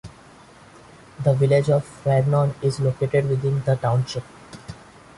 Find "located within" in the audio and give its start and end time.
2.79-3.61